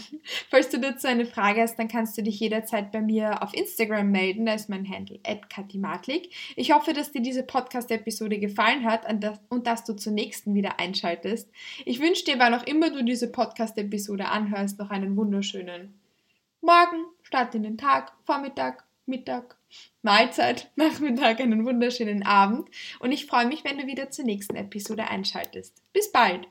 Falls 0.49 0.69
du 0.69 0.79
dazu 0.79 1.07
eine 1.07 1.25
Frage 1.25 1.61
hast, 1.61 1.79
dann 1.79 1.87
kannst 1.87 2.17
du 2.17 2.23
dich 2.23 2.39
jederzeit 2.39 2.91
bei 2.91 3.01
mir 3.01 3.41
auf 3.41 3.53
Instagram 3.53 4.11
melden. 4.11 4.45
Da 4.45 4.53
ist 4.53 4.69
mein 4.69 4.87
Handle 4.87 5.19
@katimatlik. 5.49 6.29
Ich 6.55 6.73
hoffe, 6.73 6.93
dass 6.93 7.11
dir 7.11 7.21
diese 7.21 7.43
Podcast-Episode 7.43 8.39
gefallen 8.39 8.85
hat 8.85 9.05
und 9.49 9.67
dass 9.67 9.83
du 9.83 9.93
zur 9.93 10.13
nächsten 10.13 10.53
wieder 10.53 10.79
einschaltest. 10.79 11.49
Ich 11.85 11.99
wünsche 11.99 12.25
dir, 12.25 12.37
wann 12.37 12.53
auch 12.53 12.67
immer 12.67 12.89
du 12.89 13.03
diese 13.03 13.31
Podcast-Episode 13.31 14.27
anhörst, 14.27 14.77
noch 14.79 14.89
einen 14.89 15.15
wunderschönen 15.15 15.99
Morgen, 16.61 17.05
Start 17.23 17.55
in 17.55 17.63
den 17.63 17.77
Tag, 17.77 18.11
Vormittag, 18.25 18.83
Mittag, 19.07 19.57
Mahlzeit, 20.01 20.71
Nachmittag, 20.75 21.39
einen 21.39 21.65
wunderschönen 21.65 22.23
Abend 22.23 22.69
und 22.99 23.11
ich 23.11 23.25
freue 23.25 23.47
mich, 23.47 23.63
wenn 23.63 23.77
du 23.77 23.87
wieder 23.87 24.09
zur 24.09 24.25
nächsten 24.25 24.55
Episode 24.55 25.07
einschaltest. 25.07 25.81
Bis 25.93 26.11
bald! 26.11 26.47